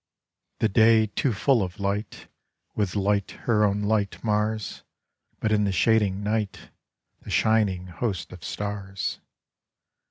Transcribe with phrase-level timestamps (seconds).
[0.57, 2.27] The day too full of light
[2.73, 4.81] With light her own light mars;
[5.39, 6.71] But in the shading night
[7.21, 9.19] The shining host of stars.